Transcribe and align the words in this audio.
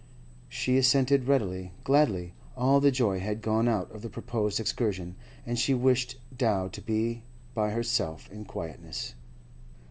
She 0.49 0.79
assented 0.79 1.27
readily, 1.27 1.73
gladly; 1.83 2.33
all 2.57 2.79
the 2.79 2.89
joy 2.89 3.19
had 3.19 3.39
gone 3.39 3.67
out 3.67 3.91
of 3.91 4.01
the 4.01 4.09
proposed 4.09 4.59
excursion, 4.59 5.15
and 5.45 5.59
she 5.59 5.75
wished 5.75 6.17
now 6.39 6.69
to 6.69 6.81
be 6.81 7.21
by 7.53 7.69
herself 7.69 8.27
in 8.31 8.45
quietness. 8.45 9.13